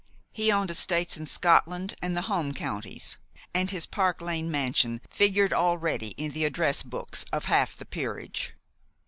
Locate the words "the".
2.17-2.23, 6.31-6.43, 7.75-7.85